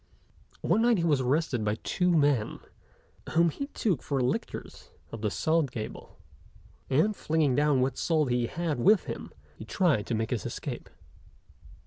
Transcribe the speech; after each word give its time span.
One 0.63 0.81
night 0.81 0.97
he 0.97 1.03
was 1.03 1.21
arrested 1.21 1.63
by 1.63 1.75
two 1.83 2.09
men, 2.09 2.57
whom 3.33 3.51
he 3.51 3.67
took 3.67 4.01
for 4.01 4.19
lictors 4.19 4.89
of 5.11 5.21
the 5.21 5.29
Salt 5.29 5.69
Gabelle; 5.69 6.17
and, 6.89 7.15
flinging 7.15 7.53
down 7.53 7.81
what 7.81 7.99
salt 7.99 8.31
he 8.31 8.47
had 8.47 8.79
with 8.79 9.03
him, 9.03 9.31
he 9.55 9.63
tried 9.63 10.07
to 10.07 10.15
make 10.15 10.31
his 10.31 10.43
escape. 10.43 10.89